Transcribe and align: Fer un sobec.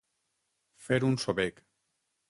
Fer 0.87 0.99
un 1.11 1.21
sobec. 1.27 1.65